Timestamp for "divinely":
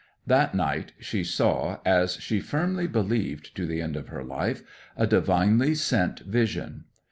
5.05-5.75